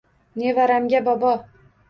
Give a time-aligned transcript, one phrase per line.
[0.43, 1.35] Nevaramga– bobo.